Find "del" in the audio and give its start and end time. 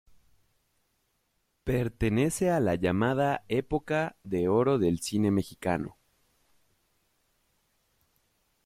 4.79-4.97